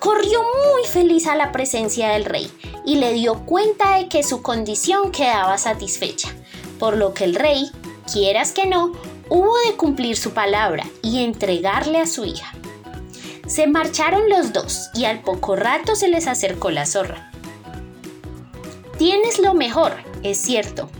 Corrió 0.00 0.40
muy 0.40 0.84
feliz 0.88 1.26
a 1.26 1.36
la 1.36 1.52
presencia 1.52 2.08
del 2.08 2.24
rey 2.24 2.50
y 2.84 2.96
le 2.96 3.12
dio 3.12 3.46
cuenta 3.46 3.96
de 3.96 4.08
que 4.08 4.22
su 4.22 4.42
condición 4.42 5.12
quedaba 5.12 5.56
satisfecha, 5.58 6.28
por 6.78 6.96
lo 6.96 7.14
que 7.14 7.24
el 7.24 7.34
rey, 7.34 7.70
quieras 8.12 8.52
que 8.52 8.66
no, 8.66 8.92
hubo 9.28 9.56
de 9.66 9.76
cumplir 9.76 10.16
su 10.16 10.32
palabra 10.32 10.84
y 11.02 11.24
entregarle 11.24 11.98
a 11.98 12.06
su 12.06 12.24
hija. 12.24 12.52
Se 13.46 13.68
marcharon 13.68 14.28
los 14.28 14.52
dos 14.52 14.90
y 14.92 15.04
al 15.04 15.20
poco 15.20 15.54
rato 15.54 15.94
se 15.94 16.08
les 16.08 16.26
acercó 16.26 16.72
la 16.72 16.84
zorra. 16.84 17.30
Tienes 18.98 19.38
lo 19.38 19.54
mejor, 19.54 19.92
es 20.24 20.38
cierto, 20.38 20.90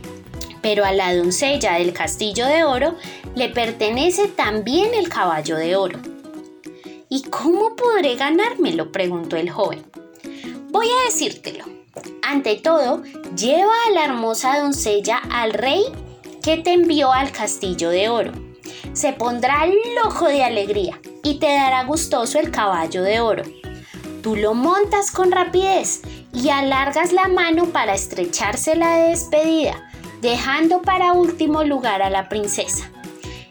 pero 0.63 0.85
a 0.85 0.93
la 0.93 1.13
doncella 1.13 1.75
del 1.75 1.93
castillo 1.93 2.47
de 2.47 2.63
oro 2.63 2.95
le 3.35 3.49
pertenece 3.49 4.29
también 4.29 4.95
el 4.95 5.09
caballo 5.09 5.57
de 5.57 5.75
oro. 5.75 5.99
¿Y 7.09 7.25
cómo 7.25 7.75
podré 7.75 8.15
ganármelo? 8.15 8.93
preguntó 8.93 9.37
el 9.37 9.51
joven. 9.51 9.85
Voy 10.71 10.87
a 10.87 11.07
decírtelo. 11.07 11.65
Ante 12.23 12.57
todo, 12.57 13.03
lleva 13.37 13.73
a 13.89 13.91
la 13.91 14.05
hermosa 14.05 14.61
doncella 14.61 15.21
al 15.31 15.53
rey 15.53 15.83
que 16.45 16.59
te 16.59 16.75
envió 16.75 17.13
al 17.13 17.33
castillo 17.33 17.91
de 17.91 18.09
oro. 18.09 18.33
Se 18.93 19.13
pondrá 19.13 19.67
loco 19.67 20.29
de 20.29 20.45
alegría 20.45 21.01
y 21.27 21.41
te 21.41 21.47
dará 21.47 21.83
gustoso 21.83 22.39
el 22.39 22.53
caballo 22.53 23.03
de 23.03 23.19
oro. 23.19 23.43
Tú 24.23 24.37
lo 24.37 24.55
montas 24.55 25.11
con 25.11 25.33
rapidez 25.33 26.03
y 26.33 26.51
alargas 26.51 27.13
la 27.13 27.27
mano 27.27 27.67
para 27.67 27.95
estrechársela 27.95 28.97
de 28.97 29.09
despedida, 29.11 29.91
dejando 30.21 30.83
para 30.83 31.15
último 31.15 31.65
lugar 31.65 32.01
a 32.01 32.11
la 32.11 32.29
princesa. 32.29 32.89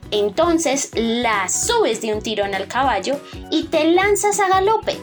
Entonces 0.10 0.92
la 0.94 1.50
subes 1.50 2.00
de 2.00 2.14
un 2.14 2.22
tirón 2.22 2.56
al 2.56 2.68
caballo 2.68 3.20
y 3.52 3.64
te 3.64 3.92
lanzas 3.92 4.40
a 4.40 4.48
galope 4.48 4.98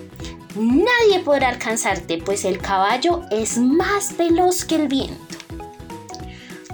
Nadie 0.54 1.20
podrá 1.24 1.50
alcanzarte, 1.50 2.18
pues 2.18 2.46
el 2.46 2.58
caballo 2.58 3.22
es 3.30 3.58
más 3.58 4.16
veloz 4.16 4.64
que 4.64 4.76
el 4.76 4.88
viento. 4.88 5.36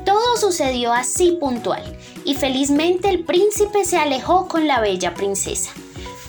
Todo 0.05 0.37
sucedió 0.37 0.93
así 0.93 1.37
puntual, 1.40 1.83
y 2.25 2.35
felizmente 2.35 3.09
el 3.09 3.25
príncipe 3.25 3.85
se 3.85 3.99
alejó 3.99 4.49
con 4.49 4.67
la 4.67 4.81
bella 4.81 5.14
princesa, 5.14 5.73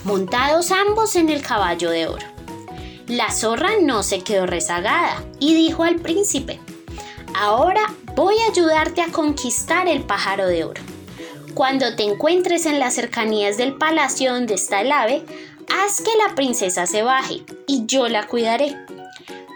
montados 0.04 0.70
ambos 0.70 1.16
en 1.16 1.28
el 1.28 1.42
caballo 1.42 1.90
de 1.90 2.06
oro. 2.06 2.26
La 3.06 3.30
zorra 3.30 3.70
no 3.82 4.02
se 4.02 4.20
quedó 4.20 4.46
rezagada 4.46 5.24
y 5.38 5.54
dijo 5.54 5.82
al 5.84 5.96
príncipe, 5.96 6.60
Ahora 7.34 7.82
voy 8.14 8.36
a 8.38 8.50
ayudarte 8.50 9.02
a 9.02 9.12
conquistar 9.12 9.88
el 9.88 10.02
pájaro 10.02 10.46
de 10.46 10.64
oro. 10.64 10.82
Cuando 11.54 11.96
te 11.96 12.04
encuentres 12.04 12.66
en 12.66 12.78
las 12.78 12.94
cercanías 12.94 13.56
del 13.56 13.74
palacio 13.74 14.32
donde 14.32 14.54
está 14.54 14.80
el 14.80 14.92
ave, 14.92 15.24
haz 15.68 16.00
que 16.00 16.10
la 16.26 16.34
princesa 16.34 16.86
se 16.86 17.02
baje 17.02 17.42
y 17.66 17.86
yo 17.86 18.08
la 18.08 18.26
cuidaré. 18.26 18.76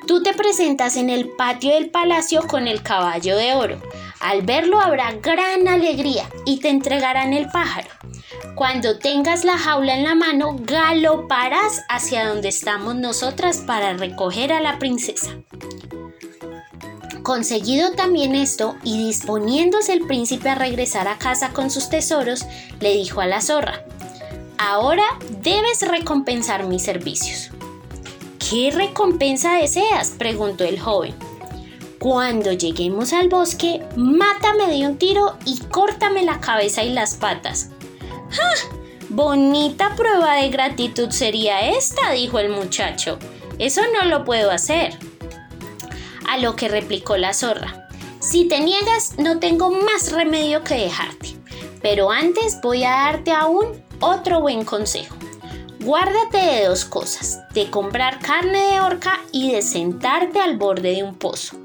Tú 0.07 0.23
te 0.23 0.35
presentas 0.35 0.97
en 0.97 1.09
el 1.09 1.31
patio 1.31 1.73
del 1.73 1.91
palacio 1.91 2.43
con 2.47 2.69
el 2.69 2.83
caballo 2.83 3.37
de 3.37 3.55
oro. 3.55 3.81
Al 4.25 4.41
verlo 4.41 4.81
habrá 4.81 5.13
gran 5.13 5.69
alegría 5.69 6.31
y 6.47 6.59
te 6.59 6.71
entregarán 6.71 7.35
el 7.35 7.47
pájaro. 7.51 7.91
Cuando 8.55 8.99
tengas 8.99 9.45
la 9.45 9.59
jaula 9.59 9.95
en 9.95 10.03
la 10.03 10.15
mano, 10.15 10.57
galoparás 10.63 11.83
hacia 11.91 12.27
donde 12.27 12.49
estamos 12.49 12.95
nosotras 12.95 13.59
para 13.59 13.93
recoger 13.93 14.51
a 14.55 14.63
la 14.63 14.79
princesa. 14.79 15.37
Conseguido 17.23 17.93
también 17.93 18.35
esto 18.35 18.77
y 18.83 18.97
disponiéndose 18.97 19.93
el 19.93 20.07
príncipe 20.07 20.49
a 20.49 20.55
regresar 20.55 21.07
a 21.07 21.19
casa 21.19 21.51
con 21.51 21.71
sus 21.71 21.91
tesoros, 21.91 22.47
le 22.81 22.95
dijo 22.95 23.21
a 23.21 23.27
la 23.27 23.43
zorra, 23.43 23.85
Ahora 24.57 25.05
debes 25.43 25.87
recompensar 25.87 26.65
mis 26.65 26.83
servicios. 26.83 27.51
¿Qué 28.39 28.71
recompensa 28.71 29.53
deseas? 29.59 30.13
preguntó 30.17 30.65
el 30.65 30.81
joven. 30.81 31.15
Cuando 32.05 32.53
lleguemos 32.53 33.15
al 33.15 33.31
bosque, 33.31 33.83
mátame 33.97 34.67
de 34.67 34.87
un 34.87 34.99
tiro 34.99 35.39
y 35.47 35.59
córtame 35.71 36.23
la 36.23 36.39
cabeza 36.39 36.83
y 36.83 36.93
las 36.93 37.15
patas. 37.15 37.71
¡Ja! 38.29 38.51
Bonita 39.09 39.97
prueba 39.97 40.35
de 40.35 40.51
gratitud 40.51 41.09
sería 41.09 41.67
esta, 41.71 42.11
dijo 42.11 42.39
el 42.39 42.51
muchacho. 42.51 43.19
Eso 43.59 43.81
no 43.95 44.07
lo 44.07 44.23
puedo 44.27 44.51
hacer. 44.51 44.99
A 46.29 46.37
lo 46.37 46.57
que 46.57 46.69
replicó 46.69 47.17
la 47.17 47.33
zorra, 47.33 47.89
si 48.21 48.49
te 48.49 48.61
niegas 48.61 49.15
no 49.17 49.39
tengo 49.39 49.71
más 49.71 50.13
remedio 50.13 50.63
que 50.63 50.75
dejarte, 50.75 51.37
pero 51.81 52.11
antes 52.11 52.61
voy 52.63 52.85
a 52.85 52.91
darte 52.91 53.33
aún 53.33 53.83
otro 54.01 54.43
buen 54.43 54.67
consejo. 54.67 55.17
Guárdate 55.81 56.37
de 56.37 56.67
dos 56.67 56.85
cosas, 56.85 57.41
de 57.55 57.71
comprar 57.71 58.19
carne 58.19 58.73
de 58.73 58.81
orca 58.81 59.21
y 59.33 59.53
de 59.53 59.63
sentarte 59.63 60.39
al 60.39 60.59
borde 60.59 60.97
de 60.97 61.03
un 61.03 61.15
pozo. 61.15 61.64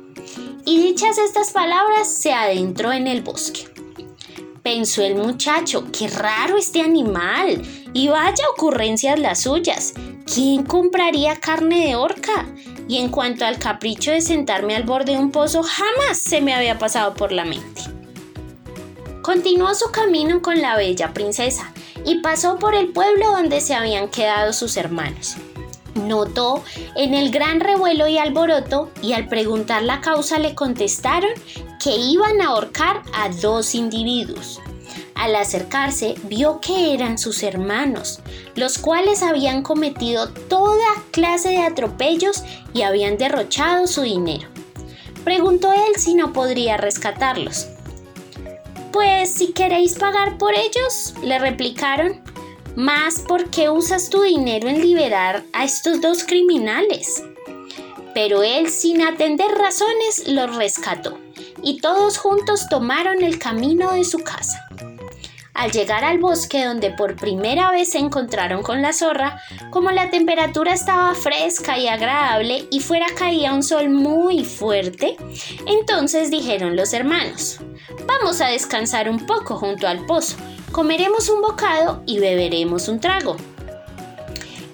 Y 0.70 0.78
dichas 0.78 1.18
estas 1.18 1.52
palabras 1.52 2.08
se 2.08 2.32
adentró 2.32 2.92
en 2.92 3.08
el 3.08 3.24
bosque. 3.24 3.68
Pensó 4.62 5.02
el 5.02 5.16
muchacho, 5.16 5.88
qué 5.92 6.08
raro 6.08 6.60
este 6.60 6.82
animal. 6.82 7.64
Y 7.96 8.10
vaya 8.10 8.44
ocurrencias 8.56 9.18
las 9.18 9.42
suyas. 9.42 9.96
¿Quién 10.32 10.64
compraría 10.64 11.40
carne 11.40 11.88
de 11.88 11.96
orca? 11.96 12.46
y 12.88 12.98
en 12.98 13.10
cuanto 13.10 13.46
al 13.46 13.58
capricho 13.58 14.12
de 14.12 14.22
sentarme 14.22 14.76
al 14.76 14.84
borde 14.84 15.14
de 15.14 15.18
un 15.18 15.32
pozo, 15.32 15.64
jamás 15.64 16.20
se 16.20 16.40
me 16.40 16.54
había 16.54 16.78
pasado 16.78 17.16
por 17.16 17.32
la 17.32 17.46
mente. 17.46 17.82
Continuó 19.24 19.74
su 19.74 19.90
camino 19.90 20.42
con 20.44 20.62
la 20.62 20.76
bella 20.76 21.14
princesa 21.14 21.72
y 22.06 22.20
pasó 22.22 22.60
por 22.60 22.76
el 22.76 22.90
pueblo 22.90 23.32
donde 23.32 23.62
se 23.62 23.74
habían 23.74 24.08
quedado 24.10 24.54
sus 24.54 24.78
hermanos. 24.78 25.36
Notó 25.96 26.64
en 26.96 27.14
el 27.14 27.32
gran 27.32 27.60
revuelo 27.60 28.08
y 28.08 28.18
alboroto 28.18 28.92
y 29.02 29.14
al 29.14 29.28
preguntar 29.28 29.84
la 29.84 30.02
causa 30.02 30.40
le 30.40 30.56
contestaron 30.56 31.32
que 31.84 31.96
iban 31.96 32.42
a 32.42 32.48
ahorcar 32.48 33.02
a 33.14 33.30
dos 33.30 33.76
individuos. 33.76 34.60
Al 35.16 35.36
acercarse 35.36 36.16
vio 36.24 36.62
que 36.62 36.94
eran 36.94 37.18
sus 37.18 37.44
hermanos, 37.44 38.22
los 38.56 38.78
cuales 38.78 39.22
habían 39.22 39.64
cometido 39.64 40.30
toda 40.30 40.88
clase 41.12 41.50
de 41.50 41.60
atropellos 41.60 42.44
y 42.74 42.84
habían 42.84 43.18
derrochado 43.18 43.86
su 43.88 44.04
dinero. 44.04 44.48
Preguntó 45.24 45.74
él 45.74 45.98
si 45.98 46.16
no 46.16 46.32
podría 46.32 46.78
rescatarlos. 46.78 47.68
Pues 48.94 49.32
si 49.32 49.52
queréis 49.52 49.96
pagar 49.96 50.38
por 50.38 50.54
ellos, 50.56 51.14
le 51.22 51.38
replicaron, 51.38 52.22
más 52.80 53.20
porque 53.28 53.70
usas 53.70 54.10
tu 54.10 54.22
dinero 54.22 54.70
en 54.70 54.82
liberar 54.82 55.44
a 55.52 55.66
estos 55.66 56.00
dos 56.00 56.24
criminales. 56.24 57.22
Pero 58.14 58.42
él, 58.42 58.70
sin 58.70 59.02
atender 59.02 59.52
razones, 59.52 60.30
los 60.30 60.56
rescató, 60.56 61.20
y 61.62 61.82
todos 61.82 62.18
juntos 62.18 62.68
tomaron 62.70 63.22
el 63.22 63.38
camino 63.38 63.92
de 63.92 64.06
su 64.06 64.20
casa. 64.20 64.69
Al 65.60 65.72
llegar 65.74 66.06
al 66.06 66.20
bosque 66.20 66.64
donde 66.64 66.90
por 66.90 67.18
primera 67.18 67.70
vez 67.70 67.90
se 67.90 67.98
encontraron 67.98 68.64
con 68.64 68.82
la 68.82 68.94
zorra, 68.94 69.42
como 69.72 69.92
la 69.92 70.10
temperatura 70.10 70.74
estaba 70.74 71.14
fresca 71.16 71.78
y 71.78 71.90
agradable 71.90 72.66
y 72.72 72.80
fuera 72.80 73.08
caía 73.14 73.52
un 73.52 73.62
sol 73.62 73.90
muy 73.90 74.46
fuerte, 74.46 75.18
entonces 75.66 76.32
dijeron 76.32 76.78
los 76.78 76.94
hermanos, 76.94 77.60
vamos 78.06 78.40
a 78.40 78.48
descansar 78.48 79.10
un 79.10 79.26
poco 79.26 79.58
junto 79.58 79.86
al 79.86 80.06
pozo, 80.06 80.38
comeremos 80.72 81.28
un 81.28 81.42
bocado 81.42 82.04
y 82.06 82.20
beberemos 82.20 82.88
un 82.88 83.02
trago. 83.02 83.36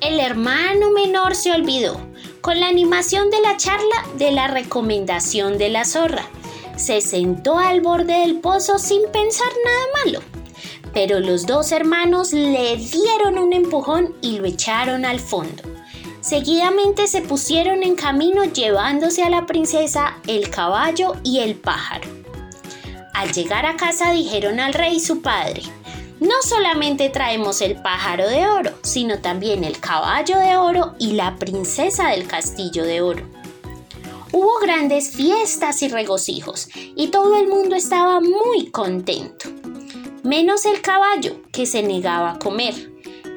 El 0.01 0.19
hermano 0.19 0.91
menor 0.91 1.33
se 1.33 1.51
olvidó, 1.51 1.99
con 2.41 2.59
la 2.59 2.67
animación 2.67 3.31
de 3.31 3.41
la 3.41 3.57
charla, 3.57 4.05
de 4.19 4.31
la 4.31 4.49
recomendación 4.49 5.57
de 5.57 5.69
la 5.69 5.83
zorra. 5.83 6.27
Se 6.75 7.01
sentó 7.01 7.57
al 7.57 7.81
borde 7.81 8.19
del 8.19 8.39
pozo 8.39 8.77
sin 8.77 9.01
pensar 9.11 9.49
nada 9.65 10.03
malo 10.05 10.34
pero 10.95 11.19
los 11.19 11.45
dos 11.45 11.73
hermanos 11.73 12.31
le 12.31 12.77
dieron 12.77 13.37
un 13.37 13.51
empujón 13.51 14.15
y 14.21 14.39
lo 14.39 14.45
echaron 14.45 15.03
al 15.03 15.19
fondo. 15.19 15.61
Seguidamente 16.21 17.07
se 17.07 17.21
pusieron 17.21 17.83
en 17.83 17.95
camino 17.95 18.45
llevándose 18.45 19.21
a 19.21 19.29
la 19.29 19.45
princesa, 19.45 20.15
el 20.25 20.49
caballo 20.49 21.17
y 21.21 21.39
el 21.39 21.55
pájaro. 21.55 22.07
Al 23.13 23.29
llegar 23.33 23.65
a 23.65 23.75
casa 23.75 24.11
dijeron 24.11 24.61
al 24.61 24.73
rey 24.73 25.01
su 25.01 25.21
padre, 25.21 25.63
no 26.21 26.35
solamente 26.41 27.09
traemos 27.09 27.59
el 27.59 27.75
pájaro 27.75 28.29
de 28.29 28.47
oro, 28.47 28.71
sino 28.81 29.19
también 29.19 29.65
el 29.65 29.81
caballo 29.81 30.39
de 30.39 30.55
oro 30.55 30.95
y 30.97 31.11
la 31.11 31.35
princesa 31.35 32.07
del 32.11 32.25
castillo 32.25 32.85
de 32.85 33.01
oro. 33.01 33.25
Hubo 34.31 34.59
grandes 34.61 35.11
fiestas 35.11 35.81
y 35.81 35.89
regocijos, 35.89 36.69
y 36.73 37.09
todo 37.09 37.37
el 37.37 37.49
mundo 37.49 37.75
estaba 37.75 38.21
muy 38.21 38.71
contento 38.71 39.54
menos 40.25 40.65
el 40.65 40.81
caballo 40.81 41.35
que 41.51 41.67
se 41.67 41.83
negaba 41.83 42.31
a 42.31 42.39
comer, 42.39 42.91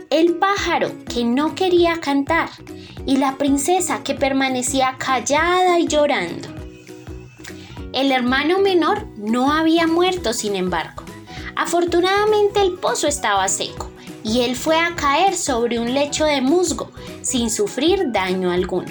el 0.08 0.36
pájaro 0.36 0.90
que 1.04 1.22
no 1.22 1.54
quería 1.54 2.00
cantar 2.00 2.48
y 3.04 3.18
la 3.18 3.36
princesa 3.36 4.02
que 4.02 4.14
permanecía 4.14 4.96
callada 4.96 5.78
y 5.78 5.86
llorando. 5.86 6.48
El 7.92 8.10
hermano 8.10 8.60
menor 8.60 9.06
no 9.18 9.52
había 9.52 9.86
muerto, 9.86 10.32
sin 10.32 10.56
embargo. 10.56 11.02
Afortunadamente 11.56 12.62
el 12.62 12.72
pozo 12.72 13.06
estaba 13.06 13.46
seco 13.48 13.90
y 14.24 14.40
él 14.40 14.56
fue 14.56 14.78
a 14.78 14.96
caer 14.96 15.36
sobre 15.36 15.78
un 15.78 15.92
lecho 15.92 16.24
de 16.24 16.40
musgo 16.40 16.90
sin 17.20 17.50
sufrir 17.50 18.12
daño 18.12 18.50
alguno. 18.50 18.90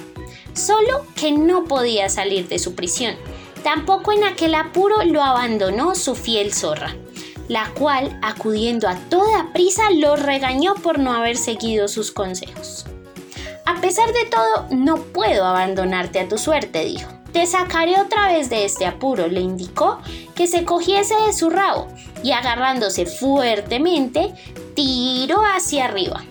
Solo 0.54 1.04
que 1.16 1.32
no 1.32 1.64
podía 1.64 2.10
salir 2.10 2.48
de 2.48 2.60
su 2.60 2.76
prisión. 2.76 3.16
Tampoco 3.64 4.12
en 4.12 4.24
aquel 4.24 4.54
apuro 4.54 5.04
lo 5.04 5.24
abandonó 5.24 5.96
su 5.96 6.14
fiel 6.14 6.54
zorra 6.54 6.96
la 7.48 7.70
cual, 7.74 8.20
acudiendo 8.22 8.88
a 8.88 8.96
toda 9.10 9.52
prisa, 9.54 9.84
lo 9.92 10.16
regañó 10.16 10.76
por 10.76 11.00
no 11.00 11.14
haber 11.14 11.38
seguido 11.38 11.88
sus 11.88 12.12
consejos. 12.12 12.86
A 13.66 13.80
pesar 13.82 14.12
de 14.14 14.26
todo, 14.26 14.68
no 14.72 14.98
puedo 14.98 15.46
abandonarte 15.46 16.20
a 16.20 16.28
tu 16.28 16.38
suerte, 16.38 16.86
dijo. 16.86 17.10
Te 17.32 17.46
sacaré 17.46 18.00
otra 18.00 18.28
vez 18.32 18.50
de 18.50 18.66
este 18.66 18.86
apuro, 18.86 19.28
le 19.28 19.42
indicó 19.42 20.00
que 20.36 20.48
se 20.48 20.64
cogiese 20.64 21.16
de 21.26 21.34
su 21.34 21.50
rabo 21.50 21.88
y 22.24 22.32
agarrándose 22.32 23.06
fuertemente, 23.06 24.34
tiró 24.76 25.42
hacia 25.42 25.86
arriba. 25.86 26.24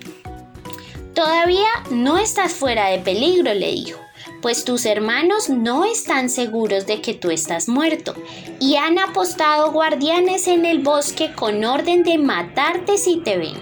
Todavía 1.15 1.69
no 1.91 2.19
estás 2.19 2.55
fuera 2.55 2.89
de 2.89 2.99
peligro, 2.99 3.53
le 3.55 3.73
dijo 3.73 4.06
pues 4.47 4.65
tus 4.65 4.87
hermanos 4.87 5.49
no 5.49 5.85
están 5.85 6.31
seguros 6.31 6.87
de 6.87 7.01
que 7.01 7.15
tú 7.15 7.33
estás 7.33 7.69
muerto 7.69 8.15
y 8.61 8.77
han 8.77 8.97
apostado 8.97 9.73
guardianes 9.73 10.47
en 10.47 10.65
el 10.65 10.85
bosque 10.85 11.33
con 11.33 11.65
orden 11.65 12.05
de 12.05 12.17
matarte 12.17 12.97
si 12.97 13.17
te 13.17 13.39
ven. 13.39 13.57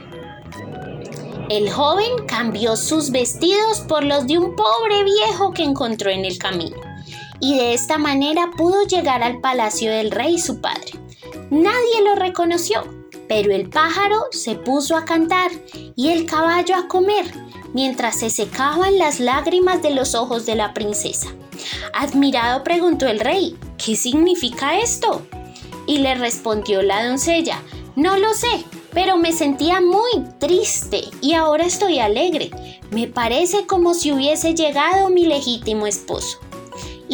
El 1.48 1.70
joven 1.70 2.26
cambió 2.28 2.76
sus 2.76 3.12
vestidos 3.12 3.80
por 3.88 4.04
los 4.04 4.26
de 4.26 4.38
un 4.38 4.54
pobre 4.56 5.04
viejo 5.04 5.54
que 5.54 5.62
encontró 5.62 6.10
en 6.10 6.26
el 6.26 6.36
camino 6.36 6.76
y 7.40 7.56
de 7.56 7.72
esta 7.72 7.96
manera 7.96 8.50
pudo 8.54 8.82
llegar 8.82 9.22
al 9.22 9.40
palacio 9.40 9.90
del 9.90 10.10
rey 10.10 10.38
su 10.38 10.60
padre. 10.60 10.92
Nadie 11.48 12.02
lo 12.04 12.14
reconoció, 12.14 12.84
pero 13.28 13.52
el 13.52 13.68
pájaro 13.68 14.18
se 14.30 14.54
puso 14.54 14.96
a 14.96 15.04
cantar 15.04 15.50
y 15.96 16.10
el 16.10 16.26
caballo 16.26 16.76
a 16.76 16.88
comer 16.88 17.24
mientras 17.72 18.18
se 18.18 18.30
secaban 18.30 18.98
las 18.98 19.20
lágrimas 19.20 19.82
de 19.82 19.90
los 19.90 20.14
ojos 20.14 20.46
de 20.46 20.54
la 20.54 20.72
princesa. 20.74 21.28
Admirado 21.92 22.64
preguntó 22.64 23.06
el 23.06 23.20
rey, 23.20 23.56
¿qué 23.84 23.96
significa 23.96 24.78
esto? 24.78 25.26
Y 25.86 25.98
le 25.98 26.14
respondió 26.14 26.82
la 26.82 27.06
doncella, 27.06 27.60
no 27.96 28.16
lo 28.16 28.32
sé, 28.32 28.64
pero 28.92 29.16
me 29.16 29.32
sentía 29.32 29.80
muy 29.80 30.24
triste 30.38 31.02
y 31.20 31.34
ahora 31.34 31.64
estoy 31.64 31.98
alegre. 31.98 32.50
Me 32.90 33.08
parece 33.08 33.66
como 33.66 33.92
si 33.92 34.12
hubiese 34.12 34.54
llegado 34.54 35.10
mi 35.10 35.26
legítimo 35.26 35.86
esposo. 35.86 36.38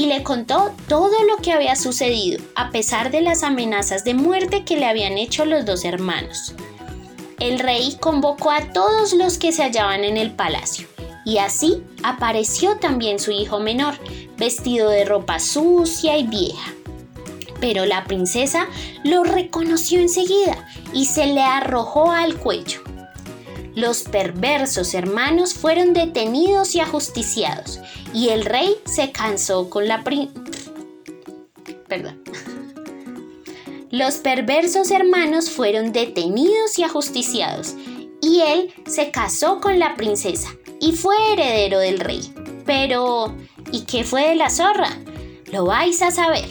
Y 0.01 0.07
le 0.07 0.23
contó 0.23 0.73
todo 0.89 1.13
lo 1.25 1.37
que 1.43 1.53
había 1.53 1.77
sucedido, 1.77 2.43
a 2.55 2.71
pesar 2.71 3.11
de 3.11 3.21
las 3.21 3.43
amenazas 3.43 4.03
de 4.03 4.15
muerte 4.15 4.65
que 4.65 4.79
le 4.79 4.87
habían 4.87 5.19
hecho 5.19 5.45
los 5.45 5.67
dos 5.67 5.85
hermanos. 5.85 6.55
El 7.39 7.59
rey 7.59 7.99
convocó 8.01 8.51
a 8.51 8.73
todos 8.73 9.13
los 9.13 9.37
que 9.37 9.53
se 9.53 9.63
hallaban 9.63 10.05
en 10.05 10.17
el 10.17 10.31
palacio, 10.31 10.89
y 11.27 11.37
así 11.37 11.83
apareció 12.03 12.79
también 12.79 13.19
su 13.19 13.31
hijo 13.31 13.61
menor, 13.61 13.93
vestido 14.39 14.89
de 14.89 15.05
ropa 15.05 15.39
sucia 15.39 16.17
y 16.17 16.27
vieja. 16.27 16.73
Pero 17.61 17.85
la 17.85 18.05
princesa 18.05 18.69
lo 19.05 19.23
reconoció 19.23 20.01
enseguida 20.01 20.67
y 20.95 21.05
se 21.05 21.27
le 21.27 21.43
arrojó 21.43 22.11
al 22.11 22.39
cuello. 22.39 22.81
Los 23.75 24.03
perversos 24.03 24.95
hermanos 24.95 25.55
fueron 25.55 25.93
detenidos 25.93 26.75
y 26.75 26.81
ajusticiados, 26.81 27.79
y 28.13 28.31
el 28.31 28.45
rey 28.45 28.77
se 28.85 29.13
cansó 29.13 29.71
con 29.71 29.87
la 29.87 30.03
Perdón. 31.87 32.23
Los 33.91 34.17
perversos 34.17 34.91
hermanos 34.91 35.51
fueron 35.51 35.93
detenidos 35.93 36.79
y 36.79 36.83
ajusticiados, 36.83 37.75
y 38.21 38.41
él 38.41 38.73
se 38.87 39.11
casó 39.11 39.61
con 39.61 39.79
la 39.79 39.95
princesa 39.97 40.51
y 40.81 40.93
fue 40.93 41.15
heredero 41.33 41.79
del 41.79 42.01
rey. 42.01 42.33
Pero, 42.67 43.35
¿y 43.73 43.83
qué 43.83 44.05
fue 44.05 44.29
de 44.29 44.35
la 44.35 44.51
zorra? 44.51 44.99
Lo 45.53 45.65
vais 45.65 46.03
a 46.03 46.11
saber. 46.11 46.49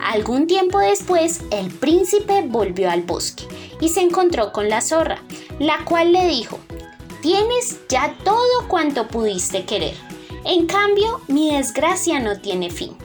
Algún 0.00 0.46
tiempo 0.46 0.78
después, 0.78 1.40
el 1.50 1.70
príncipe 1.70 2.42
volvió 2.46 2.90
al 2.90 3.02
bosque 3.02 3.44
y 3.84 3.90
se 3.90 4.00
encontró 4.00 4.50
con 4.50 4.70
la 4.70 4.80
zorra, 4.80 5.18
la 5.58 5.84
cual 5.84 6.12
le 6.12 6.26
dijo, 6.26 6.58
tienes 7.20 7.80
ya 7.90 8.16
todo 8.24 8.66
cuanto 8.66 9.08
pudiste 9.08 9.66
querer. 9.66 9.94
En 10.46 10.66
cambio, 10.66 11.20
mi 11.28 11.54
desgracia 11.54 12.18
no 12.18 12.40
tiene 12.40 12.70
fin, 12.70 12.96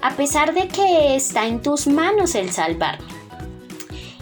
a 0.00 0.12
pesar 0.16 0.54
de 0.54 0.66
que 0.68 1.14
está 1.14 1.46
en 1.46 1.60
tus 1.60 1.86
manos 1.86 2.34
el 2.36 2.50
salvarme. 2.52 3.04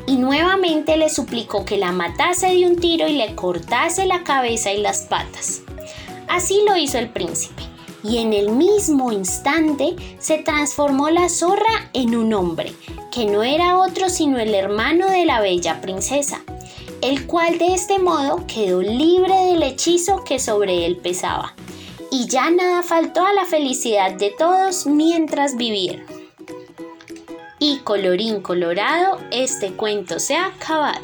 Y 0.09 0.17
nuevamente 0.17 0.97
le 0.97 1.09
suplicó 1.09 1.65
que 1.65 1.79
la 1.79 1.93
matase 1.93 2.49
de 2.49 2.67
un 2.67 2.77
tiro 2.81 3.07
y 3.07 3.13
le 3.13 3.37
cortase 3.37 4.05
la 4.05 4.25
cabeza 4.25 4.73
y 4.73 4.79
las 4.79 5.03
patas. 5.03 5.63
Así 6.29 6.65
lo 6.69 6.77
hizo 6.77 6.99
el 6.99 7.11
príncipe, 7.11 7.63
y 8.05 8.19
en 8.19 8.33
el 8.33 8.51
mismo 8.51 9.13
instante 9.13 9.97
se 10.19 10.39
transformó 10.39 11.11
la 11.11 11.29
zorra 11.29 11.91
en 11.93 12.17
un 12.17 12.33
hombre, 12.35 12.75
que 13.11 13.27
no 13.27 13.43
era 13.43 13.79
otro 13.79 14.09
sino 14.09 14.39
el 14.39 14.55
hermano 14.55 15.09
de 15.09 15.25
la 15.25 15.41
bella 15.41 15.81
princesa, 15.81 16.43
el 17.01 17.27
cual 17.27 17.59
de 17.59 17.75
este 17.75 17.99
modo 17.99 18.45
quedó 18.47 18.83
libre 18.83 19.35
del 19.47 19.63
hechizo 19.63 20.25
que 20.25 20.39
sobre 20.39 20.87
él 20.87 20.97
pesaba. 20.97 21.55
Y 22.11 22.27
ya 22.27 22.51
nada 22.51 22.83
faltó 22.83 23.25
a 23.25 23.33
la 23.33 23.47
felicidad 23.47 24.13
de 24.13 24.31
todos 24.31 24.87
mientras 24.87 25.57
vivieron. 25.57 26.05
Y 27.59 27.79
colorín 27.79 28.43
colorado, 28.43 29.19
este 29.31 29.73
cuento 29.73 30.19
se 30.19 30.35
ha 30.35 30.47
acabado. 30.47 31.01